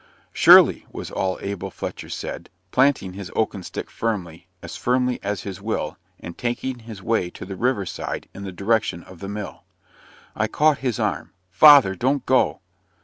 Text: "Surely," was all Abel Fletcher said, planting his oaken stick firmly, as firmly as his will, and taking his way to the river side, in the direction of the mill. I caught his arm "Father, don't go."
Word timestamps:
"Surely," 0.33 0.87
was 0.91 1.11
all 1.11 1.37
Abel 1.43 1.69
Fletcher 1.69 2.09
said, 2.09 2.49
planting 2.71 3.13
his 3.13 3.31
oaken 3.35 3.61
stick 3.61 3.87
firmly, 3.91 4.47
as 4.63 4.75
firmly 4.75 5.19
as 5.21 5.43
his 5.43 5.61
will, 5.61 5.95
and 6.19 6.35
taking 6.39 6.79
his 6.79 7.03
way 7.03 7.29
to 7.29 7.45
the 7.45 7.55
river 7.55 7.85
side, 7.85 8.27
in 8.33 8.43
the 8.43 8.51
direction 8.51 9.03
of 9.03 9.19
the 9.19 9.29
mill. 9.29 9.63
I 10.35 10.47
caught 10.47 10.79
his 10.79 10.99
arm 10.99 11.33
"Father, 11.51 11.93
don't 11.93 12.25
go." 12.25 12.61